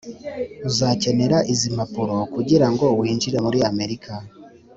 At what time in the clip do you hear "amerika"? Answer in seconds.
3.71-4.13